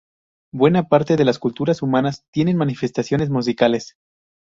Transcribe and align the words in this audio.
Buena 0.51 0.87
parte 0.89 1.15
de 1.15 1.23
las 1.25 1.37
culturas 1.37 1.83
humanas 1.83 2.25
tienen 2.31 2.57
manifestaciones 2.57 3.29
musicales. 3.29 3.97